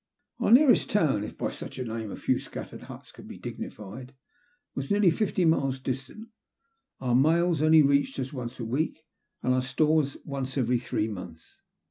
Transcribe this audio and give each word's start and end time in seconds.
Our 0.39 0.51
nearest 0.51 0.89
town, 0.89 1.23
if 1.23 1.37
by 1.37 1.51
such 1.51 1.77
a 1.77 1.85
name 1.85 2.09
a 2.11 2.15
few 2.15 2.39
scat 2.39 2.71
tered 2.71 2.81
huts 2.85 3.11
could 3.11 3.27
be 3.27 3.37
dignified, 3.37 4.15
was 4.73 4.89
nearly 4.89 5.11
fifiy 5.11 5.47
miles 5.47 5.77
distant, 5.77 6.29
our 6.99 7.13
mails 7.13 7.61
only 7.61 7.83
reached 7.83 8.17
us 8.17 8.33
once 8.33 8.59
a 8.59 8.65
week, 8.65 9.05
and 9.43 9.53
our 9.53 9.61
stores 9.61 10.17
once 10.25 10.57
every 10.57 10.79
three 10.79 11.07
months. 11.07 11.61